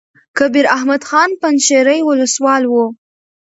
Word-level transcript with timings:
کبیر 0.37 0.65
احمد 0.75 1.01
خان 1.09 1.29
پنجشېري 1.41 1.99
ولسوال 2.05 2.63
وو. 2.67 2.85